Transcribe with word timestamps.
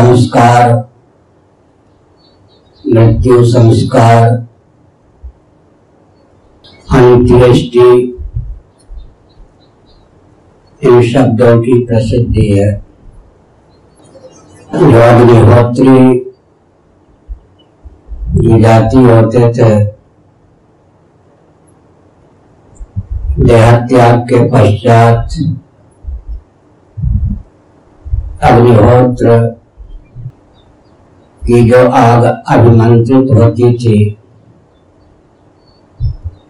संस्कार 0.00 0.88
मृत्यु 2.86 3.44
संस्कार 3.44 4.24
अंत्येष्टि। 6.92 8.18
इन 10.82 11.02
शब्दों 11.02 11.62
की 11.62 11.86
प्रसिद्धि 11.86 12.46
है। 12.46 12.84
जो 14.74 15.00
अग्निहोत्री 15.00 16.18
जाति 18.62 18.96
होते 18.96 19.52
थे। 19.52 19.84
देहत्याग 23.44 24.20
के 24.20 24.48
पश्चात 24.48 25.28
अग्निहोत्र 28.42 29.59
की 31.50 31.70
जो 31.70 31.88
आग 31.88 32.42
अभिमंत्रित 32.48 33.30
होती 33.30 33.74
थी, 33.74 34.18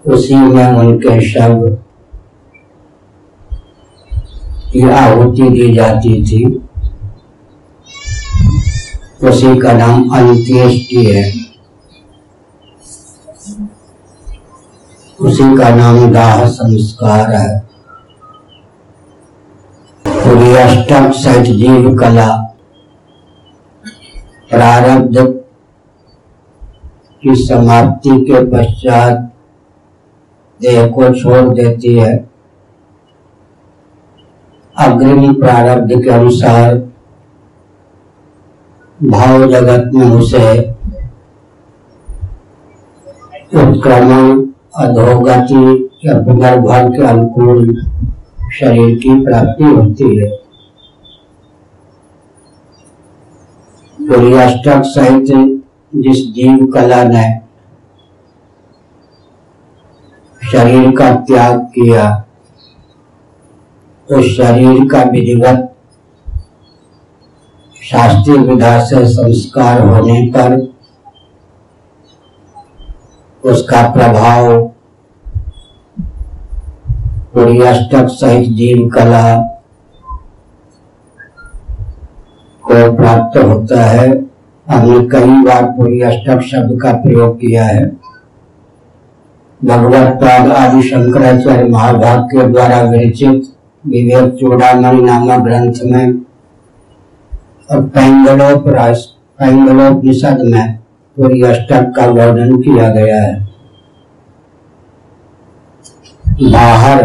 उसी 0.07 0.35
में 0.35 0.67
उनके 0.67 1.29
शव 1.29 1.79
की 4.73 4.91
आहुति 4.91 5.43
दी 5.43 5.75
जाती 5.75 6.25
थी। 6.25 6.69
उसी 9.29 9.59
का 9.59 9.73
नाम 9.73 10.09
अंत्येष्टि 10.09 11.07
है। 11.07 11.33
उसी 15.21 15.57
का 15.57 15.75
नाम 15.75 16.13
दाह 16.13 16.45
संस्कार 16.45 17.35
है। 17.35 17.71
सहित 21.13 21.47
जीव 21.47 21.97
कला 21.99 22.40
प्रारब्ध 24.51 25.17
की 27.23 27.35
समाप्ति 27.35 28.11
के 28.11 28.45
पश्चात 28.45 29.19
देह 30.61 30.87
को 30.87 31.15
छोड़ 31.15 31.55
देती 31.55 31.95
है। 31.95 32.13
अग्रिम 34.77 35.35
प्रारब्ध 35.35 35.93
के 36.05 36.11
अनुसार 36.11 36.75
भाव 39.03 39.47
जगत 39.51 39.91
में 39.95 40.07
उसे 40.11 40.61
उत्क्रमण, 43.57 44.45
अधोगति 44.77 45.91
या 46.05 46.19
पुनर्भर 46.23 46.91
के 46.91 47.07
अनुकूल 47.07 47.75
शरीर 48.53 48.97
की 48.99 49.25
प्राप्ति 49.25 49.65
होती 49.65 50.17
है। 50.17 50.40
सूर्याष्टक 54.11 54.83
सहित 54.85 55.27
जिस 55.93 56.21
जीव 56.35 56.65
कला 56.67 57.03
ने 57.05 57.27
शरीर 60.43 60.91
का 60.97 61.11
त्याग 61.27 61.59
किया 61.75 62.09
तो 64.09 64.21
शरीर 64.29 64.81
का 64.93 65.03
विधिवत 65.11 65.69
शास्त्रीय 67.83 68.39
विधा 68.39 68.79
से 68.85 69.05
संस्कार 69.07 69.87
होने 69.89 70.21
पर 70.33 70.59
उसका 73.45 73.83
प्रभाव 73.93 74.53
पूरी 77.35 77.61
अष्टक 77.67 78.09
सहित 78.11 78.53
जीव 78.57 78.89
कला 78.89 79.25
को 82.71 82.93
प्राप्त 82.97 83.39
होता 83.39 83.81
है। 83.83 84.09
हमने 84.67 84.99
कई 85.09 85.43
बार 85.45 85.65
पूरी 85.77 86.01
अष्टक 86.01 86.41
शब्द 86.43 86.79
का 86.83 86.93
प्रयोग 86.93 87.37
किया 87.37 87.65
है। 87.65 87.85
भगवत 89.61 90.19
पाद 90.23 90.51
आदि 90.51 90.83
शंकराचार्य 90.83 91.65
महाभाग 91.65 92.21
के 92.25 92.47
द्वारा 92.49 92.81
विरचित 92.83 93.43
विवेक 93.85 94.35
चूड़ामणि 94.35 95.03
नामक 95.03 95.41
ग्रंथ 95.45 95.83
में 95.85 96.07
और 97.71 97.81
पैंगलोपनिषद 99.39 100.39
में 100.45 100.79
पूरी 101.17 101.43
अष्टक 101.43 101.93
का 101.97 102.07
वर्णन 102.07 102.57
किया 102.63 102.89
गया 102.95 103.21
है। 103.23 103.35
बाहर 106.43 107.05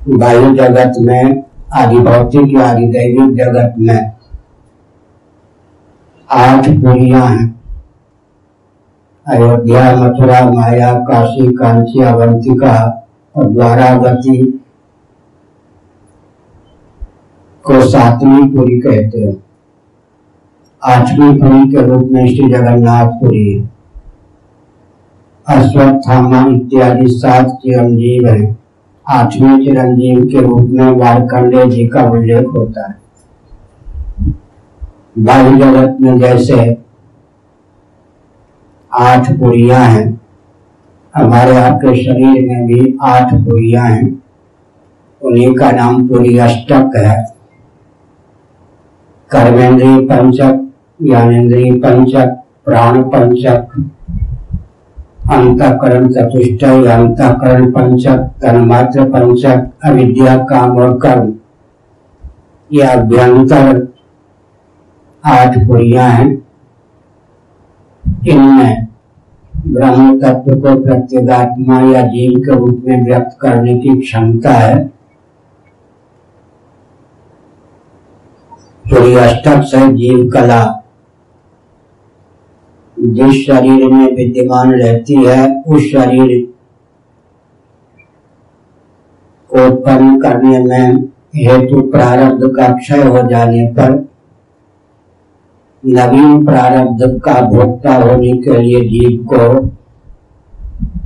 वायु 0.00 0.54
जगत 0.56 0.92
में 1.00 1.42
आदि 1.74 1.98
भौतिक 2.00 2.56
आदि 2.60 2.86
दैविक 2.88 3.34
जगत 3.36 3.74
में 3.78 4.15
आठ 6.30 6.68
पुरिया 6.68 7.24
हैं। 7.24 7.60
अयोध्या, 9.26 9.96
मथुरा, 9.96 10.50
माया, 10.50 10.92
काशी 10.94 11.52
कांची 11.52 12.02
अवंतिका 12.02 13.06
और 13.36 13.50
द्वारावती 13.50 14.42
को 17.64 17.80
सातवीं 17.80 18.56
पुरी 18.56 18.80
कहते 18.80 19.20
हैं। 19.20 19.36
आठवीं 20.84 21.38
पुरी 21.38 21.70
के 21.70 21.86
रूप 21.86 22.08
में 22.12 22.26
श्री 22.26 22.50
जगन्नाथपुरी 22.50 23.68
अश्वत्थामा 25.48 26.46
इत्यादि 26.46 27.08
सात 27.08 27.46
चिरंजीव 27.46 28.28
हैं। 28.28 28.58
आठवें 29.08 29.64
चिरंजीव 29.64 30.24
के 30.24 30.40
रूप 30.40 30.70
में 30.70 30.90
वारकंडे 30.90 31.66
जी 31.66 31.88
का 31.88 32.10
उल्लेख 32.10 32.46
होता 32.46 32.88
है। 32.88 33.05
बाह्य 35.18 35.58
जगत 35.58 35.96
में 36.00 36.18
जैसे 36.18 36.78
आठ 38.94 39.32
पुरिया 39.32 39.78
हैं। 39.78 40.20
हमारे 41.14 41.56
आपके 41.56 42.04
शरीर 42.04 42.48
में 42.48 42.66
भी 42.66 42.98
आठ 43.02 43.34
पुरिया 43.34 43.82
हैं। 43.82 44.22
उन्हीं 45.22 45.54
का 45.54 45.70
नाम 45.70 46.08
पुरी 46.08 46.38
अष्टक 46.38 46.90
है। 46.96 47.34
कर्मेंद्रीय 49.30 49.98
पंचक 50.00 50.70
ज्ञानेन्द्रीय 51.02 51.72
पंचक, 51.72 52.42
प्राण 52.64 53.02
पंचक, 53.02 53.88
अंतकरण 55.30 56.08
चतुष्ट, 56.08 56.64
अंतकरण 56.64 57.70
पंचक, 57.70 58.18
तन्मात्र 58.42 59.04
पंचक, 59.04 59.70
अविद्या 59.84 60.36
काम 60.36 60.76
और 60.76 60.98
कर्म 60.98 61.34
यह 62.72 62.92
अभ्यंतर 62.92 63.95
आठ 65.26 65.58
पुरिया 65.58 66.06
हैं। 66.06 66.28
इनमें 68.28 68.86
ब्रह्म 69.66 70.18
तत्व 70.20 70.54
को 70.54 70.82
प्रत्येगात्मा 70.84 71.80
या 71.80 72.02
जीव 72.06 72.38
के 72.40 72.56
रूप 72.56 72.82
में 72.84 73.04
व्यक्त 73.04 73.36
करने 73.40 73.78
की 73.78 74.00
क्षमता 74.00 74.52
है। 74.52 74.96
अष्टक 79.16 79.62
से 79.62 79.78
जीव 79.92 80.30
कला 80.30 80.62
जिस 82.96 83.46
शरीर 83.46 83.86
में 83.86 84.06
विद्यमान 84.16 84.72
रहती 84.72 85.14
है, 85.14 85.62
उस 85.62 85.82
शरीर 85.82 86.54
को 89.50 89.66
उत्पन्न 89.66 90.20
करने 90.20 90.58
में 90.58 91.08
हेतु 91.36 91.80
प्रारब्ध 91.90 92.46
का 92.56 92.72
क्षय 92.76 93.02
हो 93.02 93.22
जाने 93.28 93.66
पर 93.66 94.08
नवीन 95.86 96.44
प्रारब्ध 96.46 97.02
का 97.24 97.40
भोक्ता 97.40 97.94
होने 97.94 98.32
के 98.32 98.58
लिए 98.62 98.80
जीव 98.88 99.24
को 99.24 99.48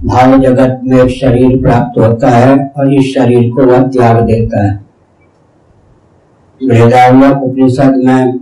भाव 0.06 0.36
जगत 0.38 0.80
में 0.84 1.08
शरीर 1.08 1.60
प्राप्त 1.62 1.98
होता 1.98 2.28
है 2.28 2.52
और 2.78 2.92
इस 2.94 3.14
शरीर 3.14 3.50
को 3.52 3.62
वह 3.62 3.82
त्याग 3.88 4.20
देता 4.26 4.64
है। 4.64 4.78
उपनिषद 7.42 7.96
में 8.04 8.38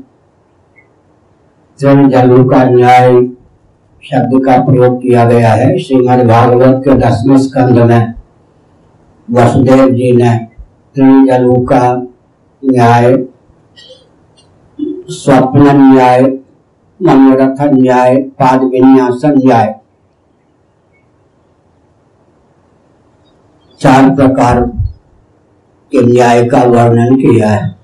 तृण 1.79 2.09
जलू 2.09 2.45
का 2.45 2.63
न्याय 2.65 3.13
शब्द 4.05 4.45
का 4.47 4.57
प्रयोग 4.65 5.01
किया 5.03 5.25
गया 5.25 5.53
है। 5.53 5.79
श्रीमद 5.79 6.27
भागवत 6.27 6.81
के 6.85 6.95
दसवें 6.95 7.39
स्कंद 7.39 7.79
में 7.79 8.15
वसुदेव 9.29 9.89
जी 9.91 10.13
ने 10.13 10.37
त्रिजलु 10.97 11.55
का 11.65 11.83
न्याय 12.63 13.17
स्वप्न 15.09 15.71
न्याय 15.77 16.23
मनोरथ 17.01 17.61
न्याय 17.73 18.17
पाद 18.17 18.63
विन्यास 18.63 19.21
न्याय 19.25 19.75
चार 23.81 24.09
प्रकार 24.15 24.61
के 25.93 26.03
न्याय 26.03 26.45
का 26.45 26.63
वर्णन 26.65 27.15
किया 27.15 27.49
है। 27.49 27.77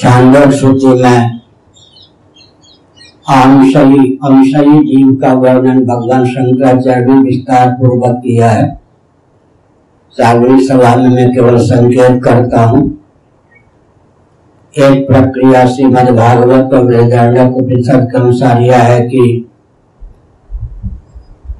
चांदर 0.00 0.50
श्रुति 0.50 0.86
में 0.86 1.40
अंशयी 3.28 4.16
अंशयी 4.24 4.78
जीव 4.86 5.14
का 5.14 5.32
वर्णन 5.32 5.84
भगवान 5.84 6.24
शंकराचार्य 6.24 7.04
ने 7.04 7.20
विस्तार 7.20 7.70
पूर्वक 7.70 8.18
किया 8.18 8.50
है। 8.50 8.66
सागरी 10.16 10.66
सभा 10.66 10.94
में 10.96 11.08
मैं 11.08 11.28
केवल 11.30 11.58
संकेत 11.58 12.22
करता 12.24 12.64
हूँ। 12.64 13.01
एक 14.78 15.06
प्रक्रिया 15.06 15.64
श्रीमद 15.66 16.08
भागवत 16.10 16.74
और 16.74 16.84
उपनिषद 17.54 18.06
के 18.10 18.18
अनुसार 18.18 18.60
यह 18.60 18.82
है 18.82 19.00
कि 19.08 19.48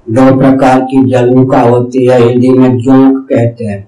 दो 0.08 0.24
प्रकार 0.38 0.80
की 0.80 1.02
जलमुका 1.10 1.60
होती 1.60 2.06
है, 2.06 2.18
हिंदी 2.20 2.50
में 2.50 2.78
जोंक 2.78 3.18
कहते 3.28 3.64
हैं। 3.64 3.82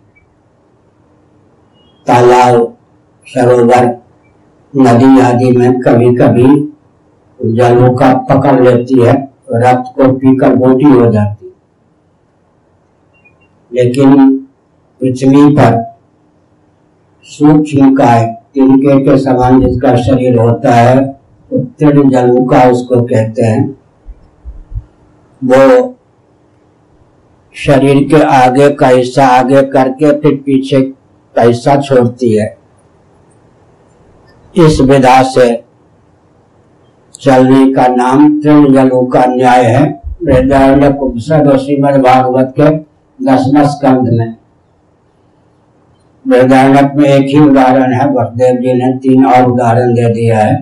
तालाब, 2.06 2.76
सरोवर, 3.26 3.86
नदी 4.74 5.20
आदि 5.20 5.50
में 5.52 5.80
कभी 5.80 6.14
कभी 6.16 6.46
जलमुका 7.40 8.12
पकड़ 8.30 8.60
लेती 8.60 9.00
है, 9.00 9.12
रक्त 9.54 9.92
को 9.96 10.12
पीकर 10.12 10.54
बोटी 10.54 10.92
हो 10.92 11.10
जाती 11.10 11.52
लेकिन 13.72 14.38
पृथ्वी 15.00 15.50
पर 15.56 15.82
सूक्ष्म 17.26 17.94
काय 17.94 18.24
तिनके 18.54 19.00
के 19.00 19.18
समान 19.18 19.66
जिसका 19.66 19.96
शरीर 19.96 20.38
होता 20.38 20.74
है, 20.74 21.20
उत्तीर्ण 21.52 22.10
जलमुका 22.10 22.70
उसको 22.70 23.02
कहते 23.02 23.42
हैं। 23.42 23.78
वो 25.44 25.94
शरीर 27.54 28.08
के 28.08 28.22
आगे 28.22 28.70
का 28.70 28.88
हिस्सा 28.88 29.26
आगे 29.26 29.62
करके 29.62 30.18
फिर 30.18 30.34
पीछे 30.34 30.82
का 31.36 31.42
हिस्सा 31.42 31.80
छोड़ती 31.80 32.36
है। 32.36 32.58
इस 34.56 34.80
विधा 34.80 35.22
से 35.22 35.64
चलने 37.20 37.72
का 37.72 37.86
नाम 37.86 38.40
तृण 38.40 38.72
तृणजलु 38.72 39.06
का 39.06 39.24
न्याय 39.26 39.64
है। 39.64 40.04
श्रीमद 41.58 42.00
भागवत 42.00 42.54
के 42.60 42.76
दसम 43.24 43.64
स्कंध 43.64 44.08
में। 44.08 44.36
वृदारण्यक 46.24 46.92
में 46.96 47.08
एक 47.08 47.26
ही 47.28 47.38
उदाहरण 47.40 47.92
है 47.92 48.08
वसुदेव 48.10 48.56
जी 48.56 48.72
ने 48.72 48.92
तीन 48.98 49.26
और 49.26 49.50
उदाहरण 49.50 49.94
दे 49.94 50.08
दिया 50.14 50.38
है। 50.38 50.54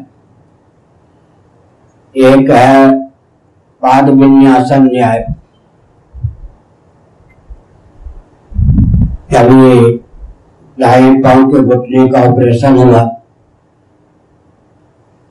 एक 2.14 2.50
है 2.50 2.90
पाद 3.82 4.08
विन्यासन 4.10 4.82
न्याय। 4.84 5.18
अभी 9.38 9.96
ढाई 10.78 11.14
पाउंड 11.22 11.52
के 11.52 11.62
घुटने 11.62 12.08
का 12.08 12.22
ऑपरेशन 12.22 12.76
हुआ। 12.76 13.02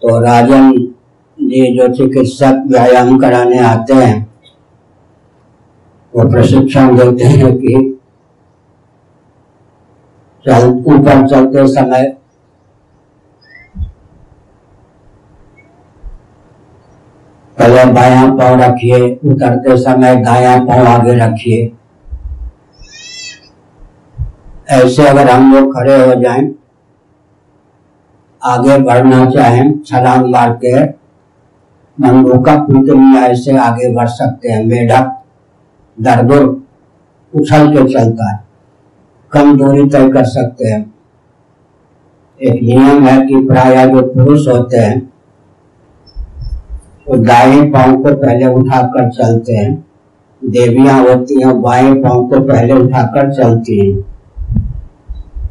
तो 0.02 0.20
राजन 0.20 0.72
जी 1.40 1.78
जो 1.78 1.88
चिकित्सक 1.94 2.64
व्यायाम 2.68 3.18
कराने 3.20 3.60
आते 3.60 3.94
हैं, 3.94 4.28
वो 6.14 6.30
प्रशिक्षण 6.30 6.96
देते 6.98 7.24
हैं 7.24 7.56
कि 7.58 7.91
चल 10.46 10.68
ऊपर 10.88 11.28
चलते 11.28 11.68
समय 11.68 12.16
पहले 17.58 17.84
बाया 17.94 18.26
पाँव 18.36 18.62
रखिए 18.62 19.00
उतरते 19.26 19.78
समय 19.78 20.16
दाया 20.24 20.58
पाँव 20.66 20.88
आगे 20.88 21.14
रखिए। 21.18 21.72
ऐसे 24.72 25.08
अगर 25.08 25.30
हम 25.30 25.54
लोग 25.54 25.74
खड़े 25.76 25.96
हो 26.06 26.14
जाएँ, 26.22 26.50
आगे 28.42 28.78
बढ़ना 28.78 29.26
चाहें, 29.32 29.80
छलांग 29.82 30.26
मार 30.26 30.54
के, 30.64 30.84
मंगू 31.98 32.42
का 32.44 32.56
पुतलिया 32.64 33.26
ऐसे 33.26 33.58
आगे 33.60 33.94
बढ़ 33.96 34.08
सकते 34.10 34.52
हैं, 34.52 34.66
मेढक, 34.66 35.18
दरदुर, 35.98 36.46
उछल 37.34 37.74
के 37.74 37.92
चलता 37.94 38.32
है। 38.32 38.40
कम 39.34 39.58
दूरी 39.58 39.90
तय 39.90 40.10
कर 40.10 40.24
सकते 40.24 40.68
हैं। 40.68 40.94
एक 42.42 42.62
नियम 42.64 43.06
है 43.06 43.28
कि 43.28 43.36
प्राय 43.48 43.88
जो 43.88 44.02
पुरुष 44.02 44.48
होते 44.48 44.78
हैं, 44.78 45.12
वो 47.10 47.18
दाएँ 47.18 47.62
पाँव 47.72 47.96
को 48.04 48.16
पहले 48.16 48.46
उठाकर 48.46 49.10
चलते 49.10 49.54
हैं। 49.54 49.74
देवियाँ 50.42 51.00
होती 51.04 51.42
हैं, 51.42 51.62
बाएँ 51.62 51.94
पाँव 51.94 52.28
को 52.28 52.40
पहले 52.40 52.74
उठाकर 52.74 53.32
चलती 53.34 53.80
हैं। 53.80 53.98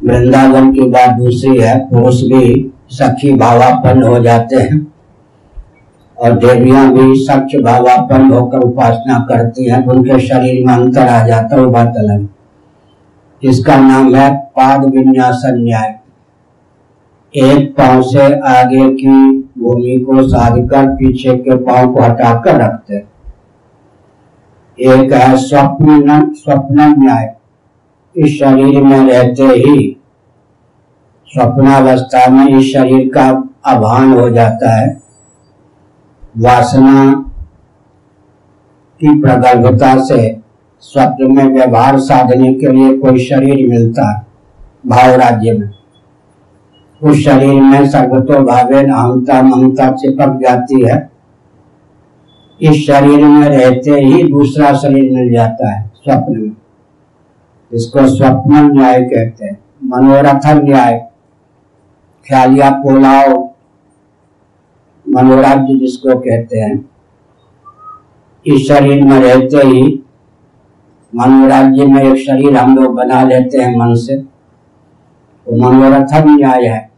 वृंदावन 0.03 0.71
की 0.73 0.81
बात 0.81 1.09
दूसरी 1.09 1.57
है, 1.57 1.77
पुरुष 1.89 2.21
भी 2.21 2.71
सखी 2.91 3.33
भावापन 3.33 4.03
हो 4.03 4.19
जाते 4.19 4.55
हैं 4.55 4.85
और 6.17 6.37
देवियाँ 6.37 6.91
भी 6.93 7.15
सच 7.15 7.55
भावापन 7.61 8.31
होकर 8.31 8.57
उपासना 8.57 9.19
करती 9.29 9.69
हैं। 9.69 9.85
उनके 9.85 10.19
शरीर 10.19 10.65
में 10.65 10.73
अंतर 10.73 11.07
आ 11.07 11.25
जाता 11.27 11.55
है, 11.55 11.61
वो 11.61 11.71
बात 11.71 11.97
अलग 11.97 12.27
इसका 13.43 13.75
नाम 13.75 14.15
है 14.15 14.29
पाद 14.37 14.83
विन्यास 14.85 15.41
न्याय। 15.45 15.99
एक 17.33 17.71
पाँव 17.77 18.01
से 18.01 18.23
आगे 18.39 18.89
की 18.89 19.07
भूमि 19.59 19.97
को 19.99 20.27
साधकर 20.27 20.87
पीछे 20.87 21.37
के 21.37 21.55
पाँव 21.57 21.93
को 21.93 22.01
हटाकर 22.01 22.55
रखते। 22.55 22.97
एक 24.79 25.13
है 25.13 25.37
स्वप्न 25.37 26.33
स्वप्न 26.33 26.93
न्याय। 26.99 27.35
इस 28.15 28.39
शरीर 28.39 28.83
में 28.83 28.99
रहते 28.99 29.43
ही 29.43 29.97
स्वप्नावस्था 31.29 32.27
में 32.29 32.57
इस 32.57 32.73
शरीर 32.73 33.07
का 33.07 33.29
अभान 33.65 34.13
हो 34.13 34.29
जाता 34.29 34.75
है। 34.75 35.01
वासना 36.37 37.13
की 39.01 39.21
प्रगल्भता 39.21 39.95
से 40.03 40.40
स्वप्न 40.83 41.31
में 41.31 41.45
व्यवहार 41.45 41.99
साधने 41.99 42.53
के 42.53 42.71
लिए 42.71 42.97
कोई 42.97 43.19
शरीर 43.19 43.67
मिलता 43.69 44.09
है 44.11 44.25
भाव 44.87 45.15
राज्य 45.15 45.51
में। 45.53 45.69
उस 47.01 47.23
शरीर 47.23 47.61
में 47.61 47.89
सर्वतो 47.89 48.43
भावे 48.43 48.79
अहमता 48.79 49.41
ममता 49.41 49.91
चिपक 49.91 50.39
जाती 50.41 50.81
है। 50.85 51.09
इस 52.61 52.85
शरीर 52.87 53.25
में 53.25 53.47
रहते 53.49 53.91
ही 53.91 54.23
दूसरा 54.23 54.73
शरीर 54.73 55.11
मिल 55.11 55.31
जाता 55.33 55.71
है 55.71 55.91
स्वप्न 55.95 56.37
में। 56.37 56.55
इसको 57.71 58.07
स्वप्न 58.07 58.65
न्याय 58.71 59.01
कहते 59.03 59.45
हैं 59.45 59.57
मनोरथ 59.83 60.45
न्याय। 60.63 60.99
ख्यालिया 62.27 62.69
पोलाव 62.71 63.49
मनोराज्य 65.05 65.79
जिसको 65.79 66.19
कहते 66.19 66.59
हैं। 66.59 66.89
इस 68.45 68.67
शरीर 68.67 69.03
में 69.03 69.19
रहते 69.19 69.67
ही 69.67 70.03
मनोराज्य 71.13 71.85
में 71.85 72.01
एक 72.03 72.17
शरीर 72.17 72.55
हम 72.57 72.75
लोग 72.75 72.93
बना 72.95 73.21
लेते 73.23 73.57
हैं 73.57 73.75
मन 73.77 73.93
से 73.95 74.17
तो 74.17 75.55
मनोरथ 75.57 76.13
न्याय 76.27 76.65
है। 76.65 76.89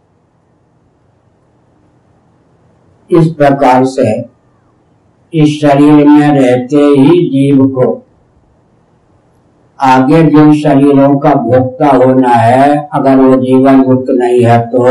इस 3.09 3.27
प्रकार 3.33 3.85
से 3.85 4.05
इस 5.33 5.59
शरीर 5.61 6.07
में 6.07 6.27
रहते 6.31 6.77
ही 6.77 7.19
जीव 7.29 7.67
को 7.69 7.85
आगे 9.79 10.21
जिन 10.23 10.53
शरीरों 10.53 11.17
का 11.19 11.33
भोक्ता 11.35 11.87
होना 11.95 12.29
है, 12.29 12.87
अगर 12.93 13.17
वो 13.17 13.35
जीवन 13.37 13.75
मुक्त 13.77 14.09
नहीं 14.11 14.43
है 14.45 14.59
तो 14.67 14.81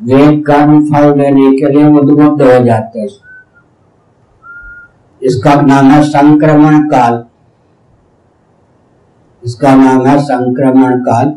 वे 0.00 0.36
कर्म 0.42 0.80
फल 0.84 1.12
देने 1.12 1.50
के 1.52 1.72
लिए 1.72 1.86
उद्बुद्ध 1.90 2.42
हो 2.42 2.64
जाते 2.64 3.00
हैं। 3.00 3.08
इसका 5.24 5.54
नाम 5.54 5.90
है 5.90 6.02
संक्रमण 6.02 6.88
काल। 6.88 7.24
इसका 9.44 9.74
नाम 9.74 10.06
है 10.06 10.18
संक्रमण 10.18 11.00
काल। 11.00 11.34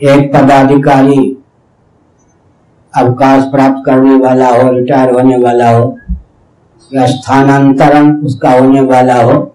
एक 0.00 0.32
पदाधिकारी 0.34 1.36
अवकाश 2.94 3.44
प्राप्त 3.44 3.82
करने 3.86 4.14
वाला 4.14 4.48
हो, 4.48 4.70
रिटायर 4.72 5.14
होने 5.14 5.36
वाला 5.36 5.70
हो, 5.70 5.98
या 6.94 7.06
स्थानांतरण 7.06 8.14
उसका 8.16 8.50
होने 8.50 8.80
वाला 8.80 9.22
हो, 9.22 9.54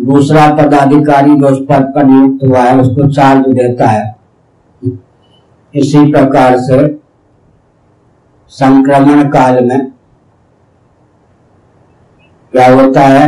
दूसरा 0.00 0.54
पदाधिकारी 0.54 1.36
जो 1.36 1.48
उस 1.48 1.58
पद 1.58 1.92
पर 1.94 2.04
नियुक्त 2.04 2.44
हुआ 2.44 2.62
है, 2.62 2.78
उसको 2.80 3.08
चार्ज 3.08 3.48
देता 3.48 3.86
है। 3.86 4.16
इसी 5.74 6.12
प्रकार 6.12 6.58
से 6.58 6.97
संक्रमण 8.52 9.28
काल 9.30 9.64
में 9.64 9.90
क्या 12.52 12.68
होता 12.74 13.00
है 13.00 13.26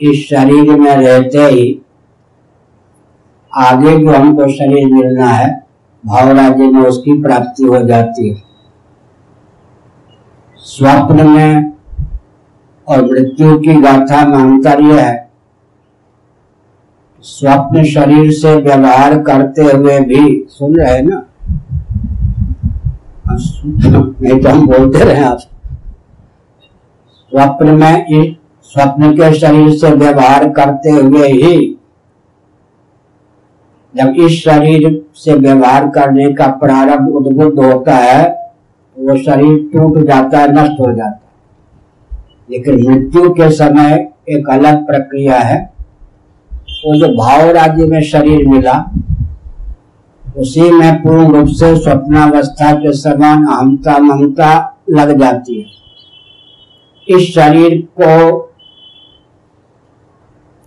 इस 0.00 0.26
शरीर 0.28 0.70
में 0.78 0.94
रहते 0.96 1.44
ही 1.44 1.80
आगे 3.52 3.96
जो 3.98 4.12
हमको 4.12 4.48
शरीर 4.48 4.92
मिलना 4.94 5.26
है 5.26 5.48
भाव 6.04 6.30
राज्य 6.30 6.66
में 6.66 6.82
उसकी 6.82 7.20
प्राप्ति 7.22 7.64
हो 7.64 7.78
जाती 7.78 8.28
है। 8.28 8.42
स्वप्न 10.58 11.28
में 11.28 11.72
और 12.88 13.04
मृत्यु 13.04 13.58
की 13.58 13.74
गाथा 13.74 14.24
में 14.26 14.38
अंतर 14.38 14.80
यह 14.82 15.00
है, 15.00 15.30
स्वप्न 17.24 17.84
शरीर 17.84 18.30
से 18.32 18.54
व्यवहार 18.56 19.18
करते 19.22 19.62
हुए 19.62 19.98
भी, 20.00 20.46
सुन 20.50 20.76
रहे 20.76 21.02
ना? 21.02 21.24
नहीं 24.22 24.40
तो 24.40 24.48
हम 24.48 24.66
बोलते 24.66 25.04
रहे 25.04 25.24
आप 25.24 25.38
स्वप्न 27.32 27.74
में 27.74 28.36
स्वप्न 28.64 29.12
के 29.12 29.32
शरीर 29.34 29.70
से 29.70 29.90
व्यवहार 29.90 30.48
करते 30.50 30.90
हुए 30.90 31.28
ही, 31.28 31.78
जब 33.94 34.14
इस 34.16 34.42
शरीर 34.42 35.00
से 35.14 35.34
व्यवहार 35.34 35.88
करने 35.88 36.32
का 36.32 36.46
प्रारंभ 36.56 37.14
उद्बुद्ध 37.16 37.58
होता 37.58 37.96
है 37.96 38.26
वो 38.96 39.16
शरीर 39.16 39.58
टूट 39.72 39.98
जाता 40.06 40.38
है, 40.38 40.52
नष्ट 40.52 40.80
हो 40.80 40.92
जाता 40.92 41.08
है। 41.08 41.20
लेकिन 42.50 42.86
मृत्यु 42.88 43.30
के 43.30 43.50
समय 43.50 44.08
एक 44.28 44.48
अलग 44.50 44.86
प्रक्रिया 44.86 45.38
है। 45.38 45.58
वो 46.52 46.94
जो 46.96 47.08
भाव 47.16 47.50
राज्य 47.50 47.86
में 47.86 48.00
शरीर 48.02 48.46
मिला 48.48 48.72
उसी 50.38 50.70
में 50.70 51.02
पूर्ण 51.02 51.36
रूप 51.36 51.48
से 51.48 51.76
स्वप्नावस्था 51.76 52.72
के 52.72 52.92
समान 52.92 53.46
अहमता 53.46 53.98
ममता 53.98 54.78
लग 54.90 55.20
जाती 55.20 55.60
है। 55.60 55.66
इस 57.16 57.34
शरीर 57.34 57.88
को, 58.00 58.44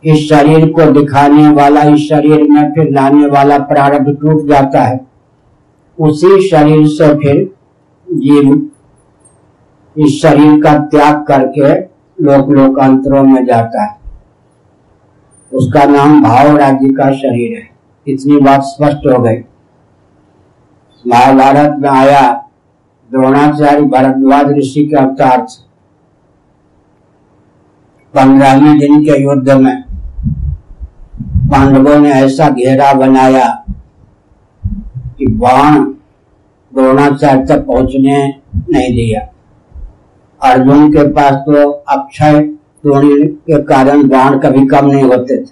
इस 0.05 0.29
शरीर 0.29 0.69
को 0.69 0.91
दिखाने 0.91 1.49
वाला, 1.49 1.83
इस 1.83 2.09
शरीर 2.09 2.41
में 2.49 2.71
फिर 2.71 2.91
लाने 2.91 3.27
वाला 3.27 3.57
प्रारब्ध 3.57 4.17
टूट 4.21 4.47
जाता 4.47 4.81
है। 4.81 5.07
उसी 5.99 6.49
शरीर 6.49 6.87
से 6.87 7.13
फिर 7.15 7.55
जीव 8.13 8.69
इस 9.97 10.21
शरीर 10.21 10.63
का 10.63 10.77
त्याग 10.77 11.25
करके 11.25 11.73
लोक 12.23 12.49
लोकांतरों 12.49 13.23
में 13.23 13.45
जाता 13.45 13.83
है। 13.83 13.97
उसका 15.53 15.83
नाम 15.83 16.23
भाव 16.23 16.57
राज्य 16.57 16.87
का 16.87 17.11
शरीर 17.11 17.57
है। 17.57 17.69
इतनी 18.07 18.37
बात 18.37 18.61
स्पष्ट 18.61 19.07
हो 19.07 19.19
गई। 19.19 19.41
महाभारत 21.07 21.77
में 21.79 21.89
आया, 21.89 22.31
द्रोणाचार्य 23.11 23.81
भरद्वाज 23.81 24.51
ऋषि 24.57 24.85
के 24.85 24.95
अवतार 24.95 25.45
पंद्रहवें 28.13 28.79
दिन 28.79 29.03
के 29.03 29.21
युद्ध 29.23 29.51
में 29.51 29.83
पांडवों 31.51 31.99
ने 31.99 32.11
ऐसा 32.11 32.49
घेरा 32.49 32.93
बनाया 32.93 33.47
कि 35.17 35.27
बाण 35.27 35.83
द्रोणाचार्य 36.73 37.45
तक 37.45 37.65
पहुँचने 37.65 38.27
नहीं 38.69 38.91
दिया। 38.91 39.27
अर्जुन 40.41 40.91
के 40.91 41.07
पास 41.07 41.33
तो 41.33 41.71
अक्षय 41.71 42.39
द्रोणी 42.41 43.27
के 43.27 43.61
कारण 43.63 44.07
बाण 44.07 44.39
कभी 44.39 44.67
कम 44.67 44.85
नहीं 44.85 45.03
होते 45.03 45.37
थे। 45.37 45.49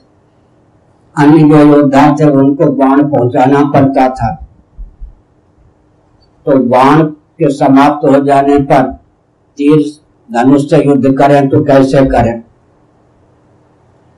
अन्य 1.17 1.49
जो 1.49 1.59
योद्धा 1.65 2.15
थे, 2.19 2.29
उनको 2.29 2.71
बाण 2.71 3.03
पहुंचाना 3.09 3.63
पड़ता 3.63 4.09
था। 4.09 4.48
तो 6.49 6.57
बाण 6.65 7.03
के 7.03 7.49
समाप्त 7.53 8.05
हो 8.07 8.19
जाने 8.25 8.57
पर 8.63 8.91
तीर 9.57 9.83
धनुष 10.29 10.69
से 10.69 10.83
युद्ध 10.85 11.13
करें 11.17 11.47
तो 11.49 11.63
कैसे 11.65 12.05
करें? 12.07 12.41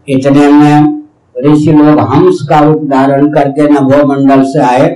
इतने 0.07 0.47
में 0.49 1.01
ऋषि 1.45 1.71
लोग 1.73 1.99
हंस 2.09 2.45
का 2.49 2.59
रूप 2.59 2.83
धारण 2.89 3.31
करके 3.33 3.67
नभो 3.69 4.05
मंडल 4.07 4.43
से 4.43 4.59
आए। 4.61 4.89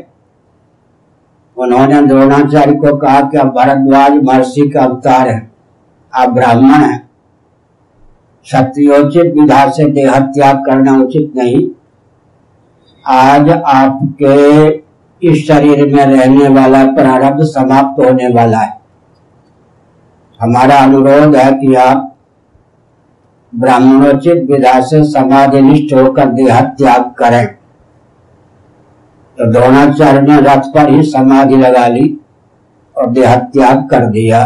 उन्होंने 1.58 2.02
द्रोणाचार्य 2.02 2.74
को 2.76 2.96
कहा 2.98 3.22
कि 3.22 3.38
आप 3.38 3.54
भरद्वाज 3.56 4.14
महर्षि 4.24 4.70
का 4.70 4.84
अवतार 4.84 5.28
है, 5.28 5.52
आप 6.14 6.30
ब्राह्मण 6.30 6.84
है। 6.84 6.98
क्षत्रियोचित 8.46 9.34
विधा 9.36 9.70
से 9.70 9.86
देह 9.92 10.20
त्याग 10.20 10.66
करना 10.66 10.98
उचित 11.00 11.32
नहीं। 11.36 11.68
आज 13.06 13.50
आपके 13.50 14.70
इस 15.22 15.48
शरीर 15.48 15.94
में 15.96 16.06
रहने 16.06 16.48
वाला 16.48 16.84
प्रारब्ध 16.86 17.44
समाप्त 17.44 18.06
होने 18.06 18.28
वाला 18.28 18.60
है। 18.60 18.74
हमारा 20.40 20.78
अनुरोध 20.78 21.36
है 21.36 21.52
कि 21.52 21.76
आप 21.76 22.12
ब्राह्मणोचित 23.54 24.44
विधा 24.52 24.80
से 24.82 25.04
समाधिनिष्ठ 25.04 25.94
होकर 25.94 26.26
देह 26.26 26.62
त्याग 26.62 27.04
करें। 27.12 27.48
तो 29.38 29.52
द्रोणाचार्य 29.52 30.22
ने 30.22 30.40
रथ 30.42 30.68
पर 30.76 30.90
ही 30.90 31.04
समाधि 31.04 31.58
लगा 31.58 31.88
ली 31.88 32.20
और 32.96 33.10
देह 33.10 33.36
त्याग 33.36 33.88
कर 33.90 34.06
दिया। 34.06 34.44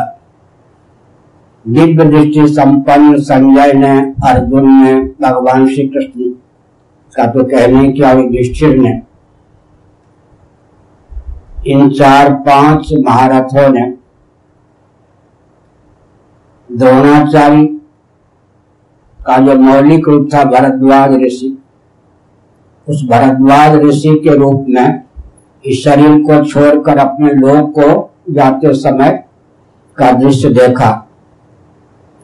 दिव्य 1.65 2.05
दृष्टि 2.05 2.47
संपन्न 2.47 3.17
संजय 3.19 3.73
ने, 3.73 3.99
अर्जुन 4.29 4.71
ने, 4.83 4.93
भगवान 5.21 5.67
श्री 5.67 5.87
कृष्ण 5.87 6.29
का 7.13 7.25
तो 7.25 7.43
कहने 7.43 7.91
क्या 7.91 8.11
युधिष्ठिर 8.11 8.77
ने 8.77 9.08
इन 11.69 11.89
चार 11.89 12.33
पाँच 12.33 12.93
महारथों 13.05 13.69
ने 13.69 13.93
द्रोणाचार्य 16.69 17.65
का 19.25 19.37
जो 19.37 19.55
मौलिक 19.55 20.07
रूप 20.07 20.29
था 20.33 20.43
भरद्वाज 20.43 21.13
ऋषि, 21.23 21.57
उस 22.87 23.03
भरद्वाज 23.09 23.75
ऋषि 23.75 24.19
के 24.23 24.35
रूप 24.37 24.65
में 24.69 25.03
इस 25.65 25.83
शरीर 25.83 26.21
को 26.21 26.45
छोड़कर 26.45 26.97
अपने 26.97 27.33
लोग 27.33 27.71
को 27.71 28.13
जाते 28.33 28.73
समय 28.73 29.23
का 29.97 30.11
दृश्य 30.11 30.49
देखा। 30.49 31.07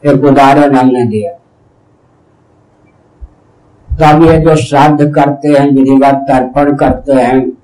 एक 0.04 0.24
उदाहरण 0.24 0.76
हमने 0.76 1.04
दिया। 1.04 1.32
तब 3.88 4.22
ये 4.22 4.38
जो 4.38 4.56
श्राद्ध 4.56 5.12
करते 5.14 5.48
हैं, 5.48 5.70
विधिवत 5.70 6.24
तर्पण 6.28 6.76
करते 6.76 7.12
हैं 7.12 7.55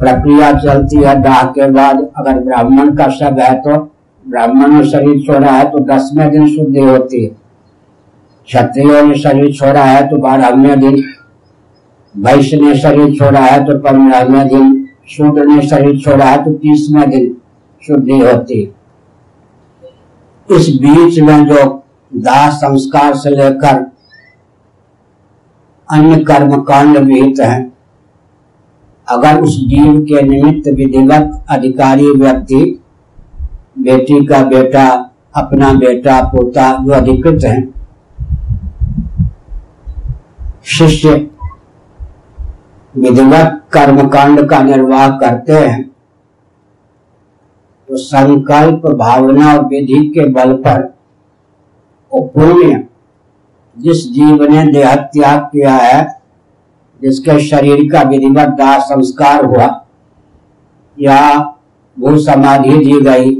प्रक्रिया 0.00 0.52
चलती 0.54 0.96
है, 0.96 1.14
दाह 1.22 1.42
के 1.52 1.70
बाद 1.70 2.08
अगर 2.18 2.38
ब्राह्मण 2.40 2.94
का 2.96 3.08
शब 3.10 3.38
है 3.40 3.54
तो 3.60 3.76
ब्राह्मण 4.26 4.72
ने 4.72 4.84
शरीर 4.90 5.20
छोड़ा 5.26 5.52
है 5.52 5.64
तो 5.70 5.78
दसवें 5.86 6.30
दिन 6.30 6.46
शुद्धि 6.48 6.80
होती 6.80 7.24
है। 7.24 7.30
क्षत्रियो 8.48 9.02
ने 9.06 9.18
शरीर 9.18 9.52
छोड़ा 9.52 9.84
है 9.84 10.06
तो 10.08 10.16
बारहवें 10.18 10.80
दिन, 10.80 11.02
वैश्य 12.14 12.56
ने 12.56 12.74
शरीर 12.78 13.14
छोड़ा 13.14 13.40
है 13.40 13.64
तो 13.66 13.78
पंद्रहवें 13.80 14.48
दिन, 14.48 14.88
शूद्र 15.08 15.44
ने 15.46 15.66
शरीर 15.68 15.98
छोड़ा 16.00 16.24
है 16.24 16.44
तो 16.44 16.52
तीसवें 16.54 17.08
दिन 17.10 17.34
शुद्धि 17.82 18.18
होती 18.18 18.62
इस 20.48 20.68
बीच 20.82 21.18
में 21.20 21.44
जो 21.46 21.64
दाह 22.12 22.48
संस्कार 22.52 23.14
से 23.14 23.30
लेकर 23.30 23.84
अन्य 25.88 26.22
कर्म 26.24 26.60
कांड 26.62 26.96
विहित 26.98 27.40
हैं 27.40 27.77
अगर 29.08 29.40
उस 29.42 29.56
जीव 29.68 30.00
के 30.04 30.22
निमित्त 30.22 30.68
विधिवत 30.68 31.44
अधिकारी 31.50 32.10
व्यक्ति 32.12 32.64
बेटी 33.78 34.24
का 34.26 34.42
बेटा, 34.44 34.88
अपना 35.36 35.72
बेटा, 35.72 36.20
पोता 36.22 36.72
जो 36.84 36.92
अधिकृत 36.92 37.44
है, 37.44 37.60
शिष्य 40.68 41.14
विधिवत 42.94 43.62
कर्मकांड 43.72 44.48
का 44.50 44.62
निर्वाह 44.62 45.08
करते 45.18 45.52
हैं 45.52 45.82
तो 47.88 47.96
संकल्प, 47.96 48.86
भावना 48.98 49.52
और 49.54 49.64
विधि 49.66 50.08
के 50.08 50.28
बल 50.32 50.52
पर 50.66 50.82
पुण्य 52.12 52.84
जिस 53.76 54.04
जीव 54.12 54.42
ने 54.44 54.64
देह 54.72 54.94
त्याग 54.94 55.40
किया 55.42 55.74
है 55.74 56.17
जिसके 57.02 57.40
शरीर 57.40 57.92
का 57.92 58.02
विधिवत 58.02 58.48
दाह 58.48 58.78
संस्कार 58.78 59.44
हुआ, 59.44 59.86
या 61.00 61.38
भू 61.98 62.18
समाधि 62.18 62.78
दी 62.78 63.00
गई। 63.00 63.34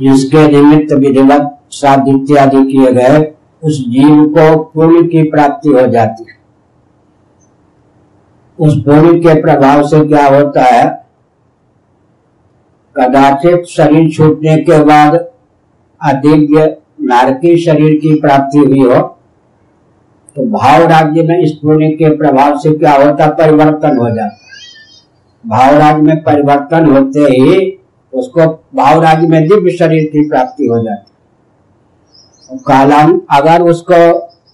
जिसके 0.00 0.48
निमित्त 0.48 0.92
विधिवत 0.92 1.58
श्राद्ध 1.72 2.08
इत्यादि 2.08 2.72
किए 2.72 2.92
गए, 2.92 3.34
उस 3.62 3.88
जीव 3.88 4.26
को 4.26 4.64
पुण्य 4.64 5.08
की 5.08 5.22
प्राप्ति 5.22 5.68
हो 5.68 5.86
जाती 5.86 6.22
है। 6.22 6.40
उस 8.58 8.84
पुण्य 8.84 9.20
के 9.20 9.42
प्रभाव 9.42 9.82
से 9.82 10.08
क्या 10.08 10.26
होता 10.26 10.62
है? 10.62 11.06
कदाचित 12.96 13.64
शरीर 13.64 14.10
छूटने 14.10 14.56
के 14.56 14.84
बाद 14.84 15.14
अदिव्य 16.04 16.79
नारकी 17.10 17.56
शरीर 17.56 17.98
की 17.98 18.20
प्राप्ति 18.20 18.58
हुई 18.58 18.82
हो 18.84 19.00
तो 20.36 20.44
भाव 20.48 20.82
राज्य 20.82 21.22
में 21.22 21.38
इस 21.38 21.52
पुण्य 21.52 21.88
के 21.90 22.16
प्रभाव 22.16 22.58
से 22.58 22.72
क्या 22.72 22.92
होता? 22.94 23.26
परिवर्तन 23.30 23.98
हो 23.98 24.10
जाता। 24.10 24.36
भाव 25.44 25.78
राज्य 25.78 26.02
में 26.02 26.22
परिवर्तन 26.22 26.86
होते 26.86 27.20
ही 27.32 27.78
उसको 28.12 28.46
भाव 28.74 29.02
राज्य 29.02 29.26
में 29.26 29.48
दिव्य 29.48 29.70
शरीर 29.70 30.04
की 30.04 30.28
प्राप्ति 30.28 30.66
हो 30.66 30.82
जाती। 30.84 31.06
तो 32.50 33.26
अगर 33.30 33.62
उसको 33.62 33.98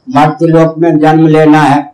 मर्त्य 0.08 0.46
लोक 0.46 0.78
में 0.78 0.98
जन्म 0.98 1.26
लेना 1.26 1.60
है, 1.60 1.92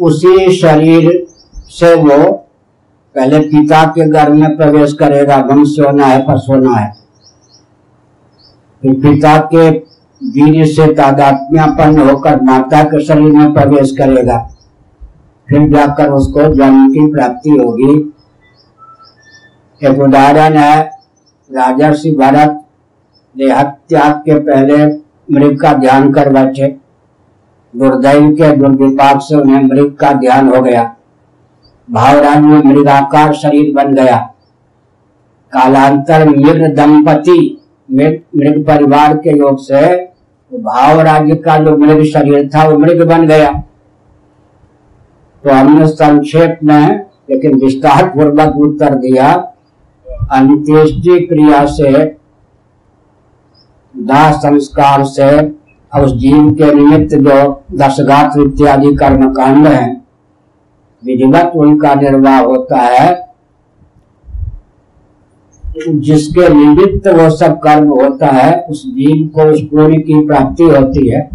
उसी 0.00 0.52
शरीर 0.52 1.26
से 1.68 1.94
वो 1.94 2.32
पहले 3.14 3.38
पिता 3.40 3.84
के 3.86 4.08
घर 4.10 4.30
में 4.30 4.56
प्रवेश 4.56 4.92
करेगा, 4.92 5.36
वंश 5.36 5.76
होना 5.80 6.06
है 6.06 6.20
पस 6.22 6.46
होना 6.50 6.74
है। 6.74 7.03
पिता 8.92 9.38
के 9.38 9.70
वीर 10.24 10.66
से 10.66 10.94
तादात्म्यपन्न 10.94 12.10
होकर 12.10 12.40
माता 12.40 12.82
के 12.82 13.04
शरीर 13.04 13.32
में 13.32 13.54
प्रवेश 13.54 13.90
करेगा। 13.90 14.50
फिर 15.48 15.68
जाकर 15.68 16.08
उसको 16.10 16.54
जन्म 16.54 16.88
की 16.90 17.12
प्राप्ति 17.12 17.50
होगी। 17.50 18.14
एक 19.82 19.98
उदाहरण 19.98 20.56
है, 20.56 20.90
राजर्षि 21.52 22.10
भरत, 22.10 22.64
देहत्याग 23.36 24.12
के 24.12 24.38
पहले 24.38 24.86
मृग 25.32 25.60
का 25.60 25.72
ध्यान 25.72 26.12
कर 26.12 26.32
बैठे। 26.32 26.76
दुर्दैव 27.76 28.30
के 28.30 28.56
दुर्विपाक 28.56 29.20
से 29.20 29.34
उन्हें 29.34 29.62
मृग 29.62 29.94
का 29.94 30.12
ध्यान 30.12 30.48
हो 30.48 30.62
गया। 30.62 30.96
भावराज 31.90 32.38
में 32.38 32.62
मृगाकार 32.64 33.32
शरीर 33.32 33.74
बन 33.74 33.94
गया। 33.94 34.16
कालांतर 35.52 36.28
मृग 36.28 36.74
दंपति 36.76 37.60
मृग 37.88 38.64
परिवार 38.66 39.16
के 39.16 39.38
योग 39.38 39.58
से 39.58 39.94
भाव 40.52 41.00
राज्य 41.00 41.34
का 41.36 41.56
जो 41.58 41.76
मृग 41.76 42.02
शरीर 42.04 42.48
था, 42.48 42.68
वो 42.68 42.78
मृग 42.78 43.02
बन 43.08 43.26
गया। 43.26 43.52
तो 45.44 45.50
हमने 45.50 45.86
संक्षेप 45.86 46.58
में 46.64 47.04
लेकिन 47.30 47.58
विस्तार 47.58 48.08
पूर्वक 48.08 48.56
उत्तर 48.58 48.94
दिया, 48.94 49.32
अंत्येष्टि 50.32 51.18
क्रिया 51.26 51.64
से, 51.66 52.04
दाह 53.94 54.30
संस्कार 54.32 55.04
से 55.04 55.38
उस 55.92 56.12
जीव 56.12 56.50
के 56.52 56.72
निमित्त 56.74 57.14
जो 57.16 57.64
दशगात 57.74 58.38
इत्यादि 58.38 58.94
कर्म 58.94 59.28
कांड 59.32 59.66
है, 59.66 59.92
विधिवत 61.02 61.52
उनका 61.56 61.94
निर्वाह 61.94 62.40
होता 62.40 62.78
है। 62.78 63.23
जिसके 65.76 66.48
निमित्त 66.50 67.06
वो 67.10 67.28
सब 67.30 67.58
कर्म 67.60 67.88
होता 67.90 68.26
है, 68.28 68.60
उस 68.60 68.84
जीव 68.88 69.26
को, 69.28 69.44
उस 69.44 69.60
पूरी 69.62 69.96
की 69.98 70.26
प्राप्ति 70.26 70.64
होती 70.64 71.08
है। 71.08 71.28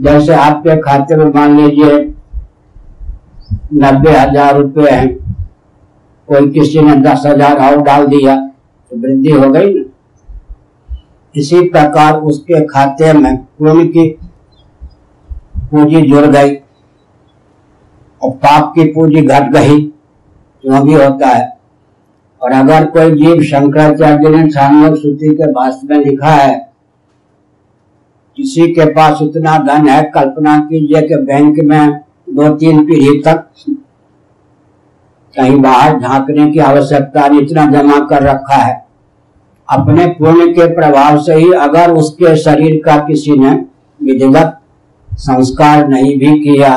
जैसे 0.00 0.34
आपके 0.34 0.76
खाते 0.82 1.16
में 1.16 1.24
मान 1.26 1.56
लीजिए 1.56 1.98
नब्बे 3.74 4.10
हज़ार 4.10 4.56
रुपये 4.56 4.90
हैं, 4.90 5.14
कोई 6.28 6.50
किसी 6.50 6.80
ने 6.80 6.94
दस 7.02 7.22
हज़ार 7.26 7.58
और 7.64 7.82
डाल 7.82 8.06
दिया 8.08 8.36
तो 8.36 8.96
वृद्धि 8.98 9.30
हो 9.32 9.50
गई 9.50 9.72
ना। 9.74 9.84
इसी 11.34 11.60
प्रकार 11.68 12.20
उसके 12.22 12.64
खाते 12.66 13.12
में 13.12 13.36
पुण्य 13.36 13.86
की 13.86 14.08
पूंजी 15.70 16.02
जुड़ 16.02 16.26
गई 16.26 16.54
और 18.20 18.30
पाप 18.32 18.72
की 18.74 18.84
पूंजी 18.92 19.22
घट 19.22 19.50
गई 19.52 19.80
जो 20.64 20.82
भी 20.84 20.94
होता 20.94 21.28
है। 21.28 21.52
और 22.44 22.52
अगर 22.52 22.84
कोई 22.86 23.10
जीव 23.12 23.42
शंकराचार्य 23.42 24.28
ने 24.30 24.48
सांयोग 24.50 24.96
श्रुति 24.96 25.28
के 25.28 25.46
भाष्य 25.52 25.86
में 25.90 26.04
लिखा 26.04 26.30
है, 26.30 26.54
किसी 28.38 28.66
के 28.72 28.84
पास 28.92 29.18
इतना 29.22 29.56
धन 29.58 29.88
है, 29.88 30.02
कल्पना 30.14 30.58
कीजिए 30.60 31.02
कि 31.02 31.16
बैंक 31.24 31.58
में 31.64 32.00
दो 32.28 32.48
तीन 32.56 32.84
पीढ़ी 32.86 33.20
तक 33.22 33.44
कहीं 35.36 35.60
बाहर 35.60 35.98
झांकने 36.00 36.50
की 36.52 36.58
आवश्यकता 36.60 37.26
इतना 37.38 37.66
जमा 37.72 37.98
कर 38.06 38.22
रखा 38.22 38.56
है। 38.56 38.74
अपने 39.68 40.06
पुण्य 40.14 40.52
के 40.52 40.66
प्रभाव 40.74 41.18
से 41.22 41.34
ही 41.34 41.52
अगर 41.52 41.92
उसके 41.92 42.36
शरीर 42.36 42.80
का 42.84 42.96
किसी 43.06 43.38
ने 43.38 43.50
विधिवत 44.00 44.58
संस्कार 45.10 45.86
नहीं 45.88 46.16
भी 46.18 46.38
किया, 46.40 46.72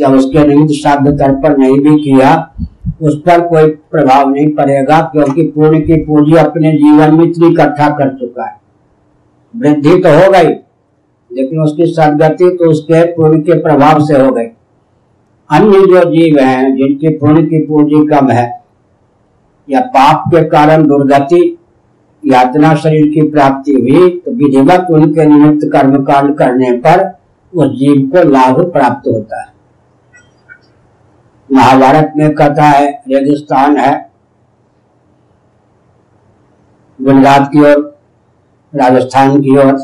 या 0.00 0.08
उसके 0.08 0.46
निमित्त 0.46 0.72
श्राद्ध 0.72 1.10
तर्पण 1.10 1.58
नहीं 1.58 1.78
भी 1.80 1.98
किया 2.04 2.34
उस 3.02 3.18
पर 3.20 3.40
कोई 3.48 3.68
प्रभाव 3.90 4.28
नहीं 4.30 4.54
पड़ेगा, 4.54 5.00
क्योंकि 5.02 5.42
पुण्य 5.50 5.80
की 5.80 5.96
पूंजी 6.04 6.36
अपने 6.38 6.72
जीवन 6.72 7.14
में 7.14 7.24
इतनी 7.24 7.46
इकट्ठा 7.48 7.88
कर 7.90 8.14
चुका 8.16 8.44
है। 8.44 8.56
वृद्धि 9.54 9.98
तो 9.98 10.10
हो 10.10 10.30
गई, 10.32 10.48
लेकिन 11.30 11.60
उसकी 11.60 11.86
सदगति 11.86 12.50
तो 12.50 12.70
उसके 12.70 13.04
पुण्य 13.14 13.40
के 13.42 13.58
प्रभाव 13.62 14.04
से 14.06 14.20
हो 14.20 14.30
गई। 14.32 14.46
अन्य 15.50 15.86
जो 15.86 16.04
जीव 16.10 16.38
हैं, 16.38 16.74
जिनकी 16.76 17.08
पुण्य 17.16 17.42
की 17.42 17.64
पूंजी 17.66 18.06
कम 18.08 18.30
है, 18.30 18.50
या 19.68 19.80
पाप 19.88 20.24
के 20.30 20.44
कारण 20.48 20.86
दुर्गति, 20.86 21.58
यातना 22.22 22.74
शरीर 22.76 23.06
की 23.14 23.28
प्राप्ति 23.30 23.72
हुई 23.72 24.08
तो 24.16 24.30
विधिवत 24.32 24.86
उनके 24.90 25.24
निमित्त 25.24 25.68
कर्म 25.72 26.02
कांड 26.04 26.34
करने 26.36 26.72
पर 26.78 27.10
उस 27.52 27.78
जीव 27.78 28.10
को 28.10 28.28
लाभ 28.28 28.60
प्राप्त 28.72 29.08
होता 29.08 29.40
है। 29.40 29.51
महाभारत 31.52 32.12
में 32.16 32.34
कथा 32.34 32.64
है, 32.64 33.02
रेगिस्तान 33.08 33.76
है। 33.76 34.12
गुजरात 37.02 37.48
की 37.52 37.60
ओर, 37.60 37.98
राजस्थान 38.74 39.40
की 39.40 39.56
ओर। 39.56 39.74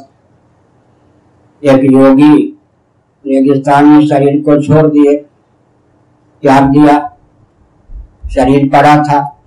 एक 1.64 1.92
योगी 1.92 2.58
रेगिस्तान 3.26 3.86
में 3.86 4.06
शरीर 4.06 4.42
को 4.42 4.62
छोड़ 4.62 4.86
दिए, 4.86 5.16
त्याग 6.42 6.64
दिया। 6.64 7.16
शरीर 8.30 8.68
पड़ा 8.68 9.02
था। 9.02 9.40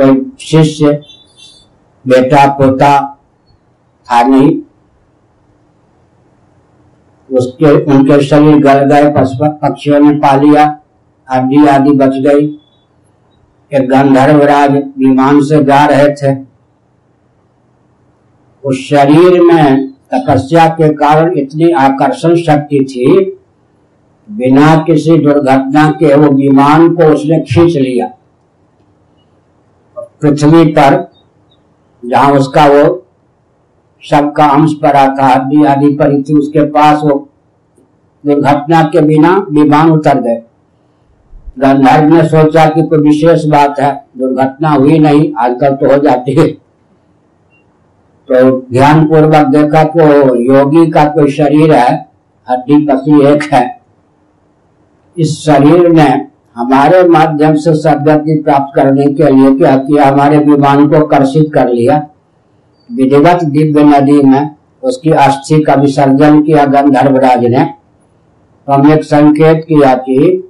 कोई 0.00 0.32
शिष्य, 0.40 1.02
बेटा, 2.06 2.52
पोता 2.52 3.18
था 4.02 4.22
नहीं। 4.22 4.62
उसके, 7.30 7.70
उनके 7.84 8.20
शरीर 8.22 8.58
गल 8.58 8.84
गए 8.84 9.12
पक्षियों 9.12 9.98
ने 10.00 10.12
पा 10.18 10.34
लिया 10.36 10.64
हड्डी 11.28 11.66
आदि 11.66 11.90
बच 11.90 12.16
गई। 12.26 12.46
एक 13.72 13.88
गंधर्व 13.88 14.42
राज 14.42 14.76
विमान 14.98 15.40
से 15.40 15.62
जा 15.64 15.84
रहे 15.86 16.08
थे। 16.14 16.34
उस 18.64 18.76
शरीर 18.80 19.40
में 19.42 19.86
तपस्या 20.14 20.66
के 20.70 20.88
कारण 20.94 21.36
इतनी 21.38 21.70
आकर्षण 21.70 22.36
शक्ति 22.36 22.84
थी, 22.84 23.08
बिना 24.28 24.76
किसी 24.76 25.16
दुर्घटना 25.18 25.90
के 25.90 26.14
वो 26.14 26.30
विमान 26.32 26.94
को 26.94 27.04
उसने 27.04 27.40
खींच 27.40 27.76
लिया। 27.76 28.06
पृथ्वी 29.96 30.64
पर 30.68 31.12
जहाँ 32.02 32.32
उसका 32.32 32.66
वो 32.66 33.05
सबका 34.06 34.44
अंश 34.46 34.72
पर 34.82 34.96
आता 34.96 35.26
हड्डी 35.26 35.64
आदि 35.64 35.88
पर 35.94 36.20
थी 36.22 36.34
उसके 36.34 36.64
पास 36.70 37.00
वो 37.04 37.14
दुर्घटना 38.24 38.82
के 38.82 39.00
बिना 39.02 39.36
विमान 39.50 39.90
उतर 39.90 40.20
गए। 40.20 40.42
गंधर्व 41.58 42.08
ने 42.08 42.22
सोचा 42.28 42.64
कि 42.66 42.82
कोई 42.82 42.98
विशेष 42.98 43.44
बात 43.46 43.80
है, 43.80 43.92
दुर्घटना 44.18 44.70
हुई 44.70 44.98
नहीं, 44.98 45.32
आजकल 45.38 45.74
तो 45.76 45.92
हो 45.92 45.98
जाती 45.98 46.34
है। 46.34 46.46
तो 48.28 48.50
ध्यान 48.72 49.04
पूर्वक 49.06 49.46
देखा 49.46 49.82
तो 49.84 50.34
योगी 50.36 50.90
का 50.90 51.04
कोई 51.08 51.30
शरीर 51.30 51.72
है, 51.72 51.94
हड्डी 52.48 52.86
पसी 52.86 53.20
एक 53.26 53.42
है। 53.52 53.64
इस 55.16 55.38
शरीर 55.40 55.88
ने 55.88 56.08
हमारे 56.56 57.02
माध्यम 57.08 57.54
से 57.54 57.74
सदगति 57.74 58.40
प्राप्त 58.42 58.74
करने 58.76 59.06
के 59.06 59.30
लिए 59.30 59.54
क्या 59.58 59.76
किया? 59.78 60.04
हमारे 60.04 60.38
विमान 60.40 60.88
को 60.88 61.06
कर्षित 61.06 61.50
कर 61.54 61.68
लिया। 61.68 62.06
विधिवत 62.92 63.44
दिव्य 63.44 63.84
नदी 63.84 64.22
में, 64.22 64.50
उसकी 64.82 65.10
अस्थि 65.10 65.62
का 65.62 65.74
विसर्जन 65.74 66.42
किया 66.42 66.64
गंधर्वराज 66.64 67.44
ने। 67.44 67.64
तो 68.66 68.72
हमने 68.72 68.94
एक 68.94 69.04
संकेत 69.04 69.64
किया 69.68 69.94
कि 69.94 70.42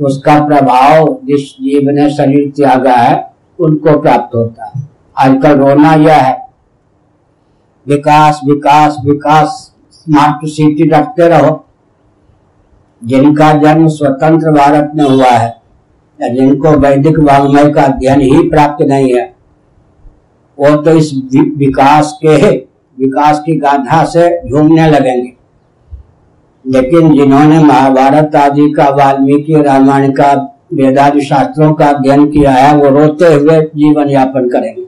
उसका 0.00 0.46
प्रभाव 0.46 1.18
जिस 1.24 1.40
जीव 1.40 1.90
ने 1.90 2.10
शरीर 2.10 2.50
त्यागा 2.50 2.92
है, 2.92 3.34
उनको 3.58 4.00
प्राप्त 4.00 4.34
होता 4.34 4.72
है। 4.74 4.88
आजकल 5.18 5.58
रोना 5.58 5.94
यह 5.94 6.14
है। 6.14 6.46
विकास 7.88 8.40
विकास 8.44 8.96
विकास, 9.04 9.74
स्मार्ट 9.92 10.46
सिटी 10.46 10.90
रखते 10.90 11.28
रहो। 11.28 11.64
जिनका 13.04 13.52
जन्म 13.52 13.88
स्वतंत्र 13.88 14.50
भारत 14.50 14.92
में 14.94 15.04
हुआ 15.04 15.30
है, 15.30 15.56
या 16.22 16.28
जिनको 16.28 16.70
वैदिक 16.70 17.18
वांग्मय 17.18 17.70
का 17.70 17.82
अध्ययन 17.82 18.20
ही 18.20 18.48
प्राप्त 18.48 18.84
नहीं 18.84 19.14
है 19.14 19.39
वो 20.60 20.76
तो 20.76 20.90
इस 20.90 21.12
विकास 21.56 22.18
के, 22.24 22.56
विकास 22.98 23.42
की 23.46 23.56
गाथा 23.56 24.04
से 24.04 24.48
झूमने 24.48 24.90
लगेंगे। 24.90 25.32
लेकिन 26.66 27.14
जिन्होंने 27.14 27.58
महाभारत 27.58 28.36
आदि 28.36 28.70
का, 28.70 28.88
वाल्मीकि 28.88 29.62
रामायण 29.62 30.12
का, 30.12 30.56
वेदादि 30.74 31.20
शास्त्रों 31.20 31.72
का 31.74 31.86
अध्ययन 31.86 32.26
किया 32.26 32.50
है, 32.50 32.76
वो 32.76 32.88
रोते 32.88 33.34
हुए 33.34 33.60
जीवन 33.60 34.08
यापन 34.08 34.48
करेंगे। 34.48 34.86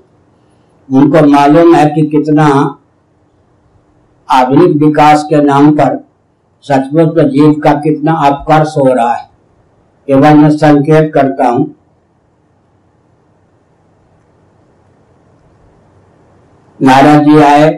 उनको 0.88 1.26
मालूम 1.26 1.74
है 1.74 1.86
कि 1.90 2.02
कितना 2.02 2.78
आधुनिक 4.30 4.76
विकास 4.76 5.22
के 5.22 5.42
नाम 5.42 5.70
पर 5.70 6.04
सचमुच 6.62 7.24
जीव 7.24 7.52
का 7.52 7.72
कितना 7.72 8.12
अपकर्ष 8.12 8.74
हो 8.78 8.92
रहा 8.94 9.12
है। 9.12 9.30
केवल 10.06 10.34
मैं 10.34 10.50
संकेत 10.50 11.10
करता 11.14 11.48
हूँ 11.48 11.74
नारद 16.82 17.22
जी 17.22 17.38
आए। 17.38 17.70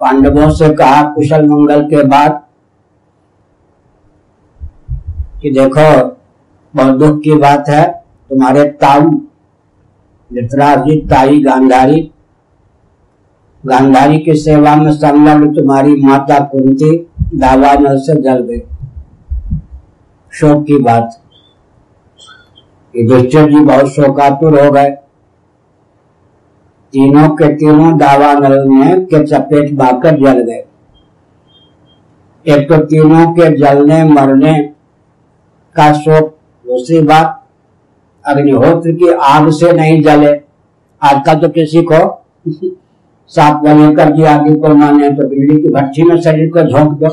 पांडवों 0.00 0.50
से 0.50 0.68
कहा, 0.74 1.02
कुशल 1.02 1.46
मंगल 1.48 1.82
के 1.82 2.04
बाद 2.04 2.42
कि 5.42 5.50
देखो, 5.50 5.88
बहुत 6.74 6.98
दुख 6.98 7.20
की 7.22 7.34
बात 7.34 7.68
है, 7.68 7.84
तुम्हारे 8.30 8.64
ताऊ 8.64 9.10
जी, 10.30 11.00
ताई 11.00 11.42
गांधारी। 11.42 12.10
गांधारी 13.64 14.18
की 14.18 14.34
सेवा 14.34 14.74
में 14.76 14.92
संलग्न 14.92 15.54
तुम्हारी 15.54 15.94
माता 15.96 16.38
कुंती 16.44 16.96
दावानल 17.34 17.98
से 17.98 18.14
जल 18.22 18.40
गई। 18.40 18.60
शोक 20.32 20.64
की 20.66 20.78
बात। 20.78 21.22
युधिष्ठिर 22.94 23.48
जी 23.50 23.60
बहुत 23.60 23.88
शोकातुर 23.88 24.60
हो 24.64 24.70
गए। 24.70 24.96
तीनों 26.96 27.28
के 27.28 27.52
तीनों 27.54 27.96
दावानल 27.98 28.68
में 28.68 29.04
के 29.04 29.22
चपेट 29.26 29.72
बाकर 29.72 30.16
जल 30.16 30.38
गए। 30.40 30.64
एक 32.46 32.68
तो 32.68 32.76
तीनों 32.84 33.26
के 33.32 33.56
जलने 33.56 34.02
मरने 34.04 34.52
का 35.76 35.92
शोक, 35.92 36.28
दूसरी 36.64 37.00
बात, 37.00 37.42
अग्निहोत्र 38.24 38.92
की 38.92 39.12
आग 39.12 39.50
से 39.50 39.72
नहीं 39.72 40.00
जले। 40.02 40.32
आजकल 41.02 41.40
तो 41.40 41.48
किसी 41.48 41.82
को 41.82 42.00
साफ़ 43.32 43.62
बने 43.62 43.94
कर 43.94 44.12
दिया 44.12 44.34
आगे 44.34 44.54
को 44.54 44.74
माने 44.74 45.10
तो 45.10 45.28
बिजली 45.28 45.60
की 45.62 45.68
भट्टी 45.68 46.02
में 46.02 46.20
शरीर 46.20 46.50
को 46.50 46.62
झोंक 46.62 46.92
दो। 46.92 47.10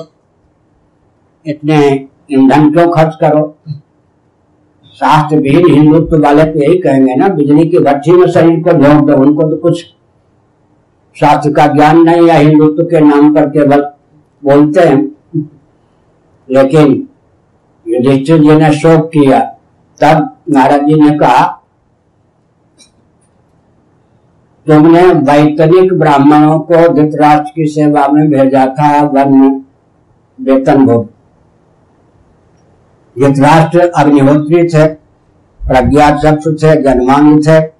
इतने 1.45 2.07
ईंधन 2.31 2.71
क्यों 2.71 2.89
खर्च 2.91 3.15
करो? 3.21 3.43
शास्त्र 4.95 5.37
भी 5.37 5.49
हिंदुत्व 5.49 6.21
वाले 6.23 6.43
तो 6.43 6.59
यही 6.59 6.77
कहेंगे 6.77 7.15
ना, 7.15 7.27
बिजली 7.27 7.67
की 7.69 7.79
भट्टी 7.79 8.11
में 8.11 8.27
शरीर 8.27 8.59
को 8.63 8.71
झोंक 8.71 9.07
दो, 9.07 9.15
उनको 9.15 9.43
तो 9.43 9.55
कुछ 9.55 9.83
शास्त्र 11.15 11.51
का 11.53 11.65
ज्ञान 11.67 12.01
नहीं 12.01 12.27
या 12.27 12.35
हिंदुत्व 12.35 12.83
के 12.83 12.99
नाम 12.99 13.33
पर 13.35 13.49
केवल 13.49 13.81
बोलते 14.43 14.81
हैं। 14.81 15.01
लेकिन 16.49 17.07
युधिष्ठिर 17.85 18.39
जी 18.39 18.55
ने 18.55 18.73
शोक 18.73 19.09
किया। 19.09 19.39
तब 19.99 20.29
नारद 20.49 20.85
जी 20.87 20.99
ने 21.01 21.17
कहा, 21.17 21.45
तुमने 24.67 25.01
वैतनिक 25.01 25.93
ब्राह्मणों 25.93 26.59
को 26.59 26.87
धृतराष्ट्र 26.93 27.51
की 27.55 27.65
सेवा 27.67 28.07
में 28.07 28.29
भेजा 28.31 28.65
था 28.67 29.25
में 29.25 29.61
वेतन 30.39 30.85
भोग 30.85 31.09
धृतराष्ट्र 33.15 33.91
अग्निहोत्री 33.97 34.69
थे 34.69 34.87
प्रज्ञा 35.61 36.17
चक्षु 36.17 36.53
थे 36.53 36.81
जन्मांग 36.81 37.47
थे 37.47 37.73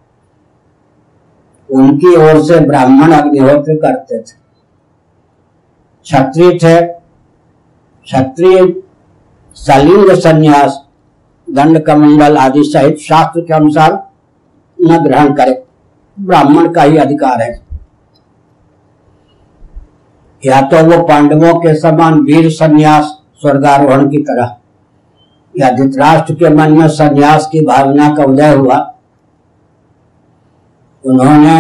उनकी 1.70 2.16
ओर 2.16 2.44
से 2.44 2.60
ब्राह्मण 2.60 3.12
अग्निहोत्र 3.12 3.76
करते 3.76 4.20
थे। 4.20 4.44
क्षत्रिय 6.06 6.54
थे 6.54 6.82
क्षत्रिय 6.82 8.74
सलिंग 9.58 10.12
संन्यास, 10.12 10.86
दंड 11.48 11.80
कमंडल 11.80 12.38
आदि 12.38 12.64
सहित 12.64 12.98
शास्त्र 12.98 13.42
के 13.42 13.54
अनुसार 13.54 14.10
न 14.80 15.04
ग्रहण 15.04 15.34
करे। 15.34 15.64
ब्राह्मण 16.18 16.74
का 16.74 16.84
ही 16.84 16.98
अधिकार 16.98 17.42
है। 17.42 17.64
या 20.46 20.62
तो 20.62 20.86
वो 20.86 21.04
पांडवों 21.04 21.60
के 21.60 21.76
समान 21.76 22.20
वीर 22.20 22.50
संन्यास, 22.50 23.22
स्वर्गारोहण 23.42 24.10
की 24.10 24.18
तरह 24.18 24.56
या 25.56 25.70
धृतराष्ट्र 25.72 26.34
के 26.34 26.50
मन 26.50 26.72
में 26.72 26.88
संन्यास 26.88 27.48
की 27.52 27.66
भावना 27.66 28.14
का 28.16 28.24
उदय 28.24 28.54
हुआ, 28.54 28.78
उन्होंने 31.04 31.56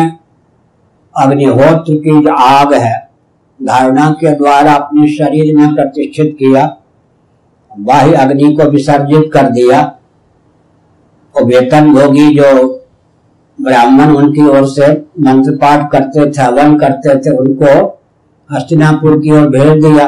अग्निहोत्र 1.15 1.93
की 1.95 2.21
जो 2.21 2.34
आग 2.34 2.73
है, 2.73 2.99
धारणा 3.60 4.10
के 4.12 4.36
द्वारा 4.36 4.73
अपने 4.73 5.08
शरीर 5.08 5.56
में 5.58 5.75
प्रतिष्ठित 5.75 6.36
किया, 6.39 6.65
बाह्य 7.71 8.13
अग्नि 8.13 8.53
को 8.56 8.69
विसर्जित 8.69 9.29
कर 9.34 9.49
दिया, 9.49 9.82
और 11.36 11.43
वेतन 11.43 11.93
भोगी 11.93 12.34
जो 12.36 12.79
ब्राह्मण 13.60 14.15
उनकी 14.15 14.45
ओर 14.47 14.65
से 14.67 14.91
मंत्र 15.19 15.56
पाठ 15.56 15.91
करते 15.91 16.29
थे 16.32 16.41
हवन 16.41 16.77
करते 16.79 17.15
थे, 17.19 17.38
उनको 17.38 17.99
हस्तिनापुर 18.49 19.17
की 19.19 19.32
ओर 19.32 19.47
भेज 19.49 19.84
दिया। 19.84 20.08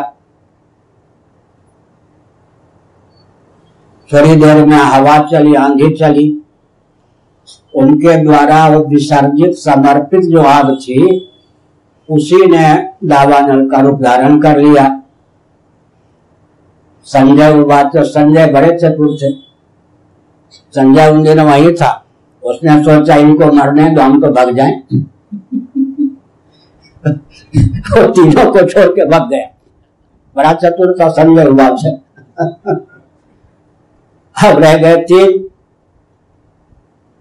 थोड़ी 4.13 4.36
देर 4.36 4.65
में 4.65 4.78
हवा 4.78 5.18
चली, 5.20 5.56
आंधी 5.56 5.96
चली, 5.96 6.41
उनके 7.76 8.24
द्वारा 8.24 8.68
वो 8.68 8.84
विसर्जित, 8.84 9.56
समर्पित 9.56 10.22
जो 10.22 10.41
आग 10.41 10.76
थी, 10.76 11.30
उसी 12.10 12.46
ने 12.46 12.89
दावानल 13.04 13.70
का 13.70 13.82
रूप 13.82 14.02
धारण 14.02 14.41
कर 14.41 14.58
लिया। 14.58 15.02
संजय 17.04 17.63
बात 17.63 17.86
तो 17.86 18.04
संजय 18.04 18.48
बड़े 18.48 18.78
चतुर 18.78 19.18
थे। 19.18 19.32
संजय 20.76 21.10
उन 21.10 21.24
दिन 21.24 21.39
वही 21.39 21.74
था। 21.74 22.06
उसने 22.44 22.84
सोचा, 22.84 23.15
इनको 23.15 23.46
मरने 23.46 23.89
दो, 23.89 24.02
हम 24.02 24.22
तो 24.22 24.28
भग 24.28 24.56
जाए। 24.56 24.72
तीनों 27.98 28.52
को 28.52 28.60
छोड़ 28.60 28.88
के 28.88 29.06
भग 29.06 29.30
गया। 29.30 29.48
बड़ा 30.36 30.54
चतुर 30.54 30.96
था, 31.02 31.10
संजय 31.10 31.78
से 31.78 31.98
अब 34.36 34.60
रह 34.60 34.78
गए 34.78 34.95
तीन 35.04 35.43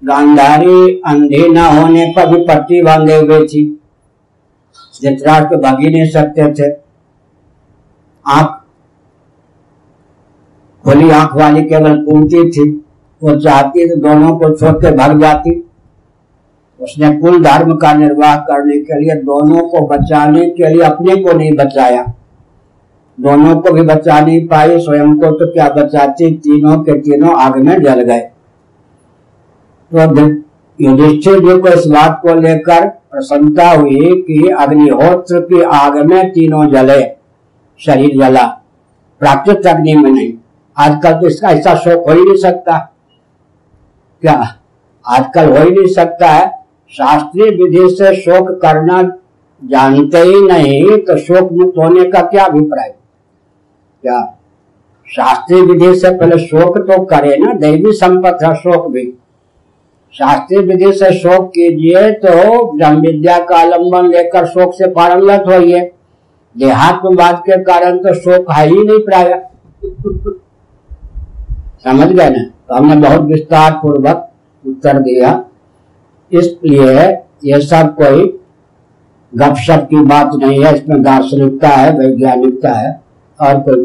गांधारी 0.03 1.01
अंधे 1.07 1.49
न 1.49 1.59
होने 1.77 2.07
पर 2.17 2.27
भी 2.29 2.45
पट्टी 2.47 2.83
बांधे 2.83 3.17
हुए 3.17 3.47
थी। 3.47 3.65
धृतराष्ट्र 5.03 5.57
भाग 5.57 5.81
ही 5.81 5.91
नहीं 5.91 6.11
सकते 6.11 6.53
थे। 6.53 6.71
आँख 8.27 8.61
खुली 10.85 11.11
आँख 11.11 11.35
वाली 11.37 11.63
केवल 11.63 12.05
कुंती 12.05 12.51
थी, 12.51 12.69
वो 13.23 13.35
चाहती 13.41 13.89
तो 13.89 13.97
दोनों 14.01 14.37
को 14.39 14.55
छोड़ 14.57 14.75
के 14.75 14.91
भाग 14.91 15.21
जाती। 15.21 15.61
उसने 16.81 17.17
कुल 17.17 17.43
धर्म 17.43 17.77
का 17.77 17.93
निर्वाह 17.95 18.37
करने 18.41 18.79
के 18.81 19.01
लिए 19.01 19.15
दोनों 19.23 19.69
को 19.69 19.87
बचाने 19.87 20.49
के 20.51 20.69
लिए 20.69 20.83
अपने 20.83 21.17
को 21.17 21.33
नहीं 21.33 21.53
बचाया। 21.53 22.05
दोनों 23.19 23.55
को 23.57 23.73
भी 23.73 23.83
बचा 23.83 24.19
नहीं 24.21 24.47
पाई, 24.49 24.79
स्वयं 24.81 25.15
को 25.19 25.31
तो 25.31 25.47
क्या 25.53 25.69
बचाती 25.69 26.31
तीनों 26.37 26.77
के 26.79 26.99
तीनों 27.01 27.35
आग 27.37 27.57
में 27.57 27.83
जल 27.83 28.03
गए। 28.03 28.21
तो 29.91 30.27
युधिष्ठिर 30.79 31.39
जी 31.41 31.59
को 31.59 31.69
इस 31.69 31.87
बात 31.87 32.19
को 32.23 32.35
लेकर 32.35 32.87
प्रसन्नता 32.87 33.69
हुई 33.71 34.23
कि 34.23 34.49
अग्निहोत्र 34.51 35.41
की 35.41 35.61
आग 35.63 35.97
में 36.07 36.33
तीनों 36.33 36.67
जले, 36.71 37.03
शरीर 37.81 38.19
जला। 38.19 38.47
प्राकृत 39.21 39.67
अग्नि 39.67 39.95
में 39.95 40.11
नहीं। 40.11 40.33
आजकल 40.77 41.13
तो 41.13 41.27
इसका 41.27 41.51
ऐसा 41.51 41.75
शोक 41.75 42.09
हो 42.09 42.15
ही 42.15 42.21
नहीं 42.21 42.37
सकता। 42.37 42.79
क्या? 44.23 44.37
आजकल 45.05 45.51
हो 45.51 45.65
ही 45.65 45.71
नहीं 45.71 45.93
सकता 45.95 46.29
है। 46.29 46.47
शास्त्रीय 46.93 47.51
विधि 47.53 47.89
से 47.97 48.15
शोक 48.17 48.51
करना 48.63 49.03
जानते 49.63 50.19
ही 50.19 50.41
नहीं 50.43 50.97
तो 50.99 51.17
शोक 51.19 51.53
मुक्त 51.53 51.79
होने 51.79 52.05
का 52.11 52.21
क्या 52.23 52.45
अभिप्राय? 52.45 52.93
क्या? 54.05 54.23
शास्त्रीय 55.09 55.61
विधि 55.63 55.95
से 55.95 56.11
पहले 56.11 56.39
शोक 56.39 56.79
तो 56.79 57.03
करे 57.05 57.37
ना, 57.37 57.53
दैवी 57.53 57.93
संपत्ति 57.93 58.47
है 58.47 58.55
शोक 58.55 58.91
भी। 58.93 59.05
शास्त्रीय 60.15 60.61
विधि 60.61 60.93
से 60.93 61.13
शोक 61.13 61.49
कीजिए 61.51 62.11
तो 62.15 62.73
ब्रह्म 62.73 63.01
विद्या 63.01 63.39
का 63.39 63.57
आलंबन 63.57 64.09
लेकर 64.09 64.47
शोक 64.47 64.75
से 64.75 64.91
पारंगत 64.91 65.45
होइए। 65.49 65.81
देहात्मवाद 66.57 67.39
के 67.41 67.63
कारण 67.65 67.99
तो 67.99 68.15
शोक 68.15 68.51
है 68.53 68.67
ही 68.69 68.83
नहीं 68.83 68.99
प्राय। 68.99 69.33
समझ 71.85 72.07
गए 72.09 72.29
ना? 72.31 72.45
तो 72.69 72.75
हमने 72.75 72.97
बहुत 72.99 73.21
विस्तार 73.23 73.73
पूर्वक 73.73 74.31
उत्तर 74.65 74.99
दिया। 74.99 75.43
इसलिए 76.33 77.03
ये 77.45 77.61
सब 77.61 77.95
कोई 77.97 78.23
गपशप 79.33 79.87
की 79.91 80.05
बात 80.05 80.35
नहीं 80.35 80.65
है, 80.65 80.75
इसमें 80.75 81.03
दार्शनिकता 81.03 81.69
है, 81.69 81.91
वैज्ञानिकता 81.99 82.73
है, 82.73 83.01
और 83.41 83.61
कोई 83.61 83.85